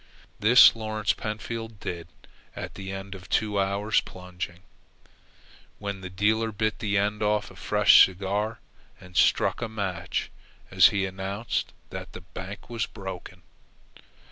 This 0.39 0.75
Lawrence 0.75 1.13
Pentfield 1.13 1.79
did 1.79 2.07
at 2.55 2.73
the 2.73 2.91
end 2.91 3.13
of 3.13 3.29
two 3.29 3.59
hours' 3.59 4.01
plunging, 4.01 4.61
when 5.77 6.01
the 6.01 6.09
dealer 6.09 6.51
bit 6.51 6.79
the 6.79 6.97
end 6.97 7.21
off 7.21 7.51
a 7.51 7.55
fresh 7.55 8.03
cigar 8.05 8.57
and 8.99 9.15
struck 9.15 9.61
a 9.61 9.69
match 9.69 10.31
as 10.71 10.87
he 10.87 11.05
announced 11.05 11.71
that 11.91 12.13
the 12.13 12.21
bank 12.21 12.67
was 12.67 12.87
broken. 12.87 13.43